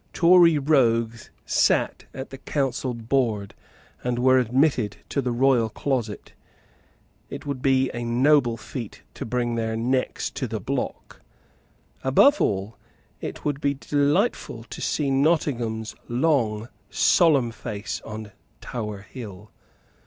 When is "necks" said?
9.77-10.31